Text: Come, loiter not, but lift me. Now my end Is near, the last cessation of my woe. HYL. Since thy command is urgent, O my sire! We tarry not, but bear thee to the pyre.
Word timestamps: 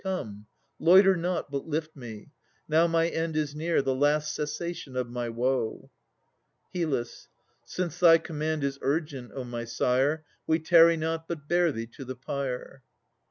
Come, 0.03 0.47
loiter 0.79 1.15
not, 1.15 1.51
but 1.51 1.67
lift 1.67 1.95
me. 1.95 2.31
Now 2.67 2.87
my 2.87 3.07
end 3.07 3.37
Is 3.37 3.53
near, 3.53 3.83
the 3.83 3.93
last 3.93 4.33
cessation 4.33 4.95
of 4.97 5.11
my 5.11 5.29
woe. 5.29 5.91
HYL. 6.73 7.07
Since 7.65 7.99
thy 7.99 8.17
command 8.17 8.63
is 8.63 8.79
urgent, 8.81 9.31
O 9.35 9.43
my 9.43 9.63
sire! 9.63 10.25
We 10.47 10.57
tarry 10.57 10.97
not, 10.97 11.27
but 11.27 11.47
bear 11.47 11.71
thee 11.71 11.85
to 11.97 12.03
the 12.03 12.15
pyre. 12.15 12.81